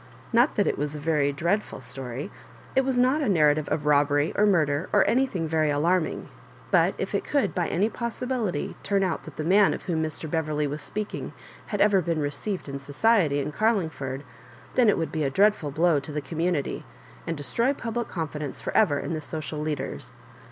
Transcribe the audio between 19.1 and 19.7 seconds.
the social